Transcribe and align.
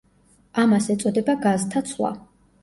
ამას 0.63 0.87
ეწოდება 0.93 1.35
გაზთა 1.45 1.85
ცვლა. 1.93 2.11